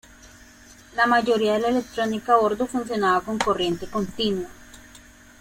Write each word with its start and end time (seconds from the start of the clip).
La 0.95 1.05
mayoría 1.05 1.53
de 1.53 1.59
la 1.59 1.67
electrónica 1.67 2.33
a 2.33 2.37
bordo 2.37 2.65
funcionaba 2.65 3.21
con 3.21 3.37
corriente 3.37 3.85
continua. 3.85 4.49